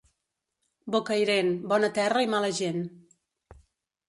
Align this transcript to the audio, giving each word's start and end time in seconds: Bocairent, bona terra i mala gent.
Bocairent, 0.95 1.51
bona 1.75 1.91
terra 1.99 2.25
i 2.29 2.33
mala 2.35 2.51
gent. 2.63 2.83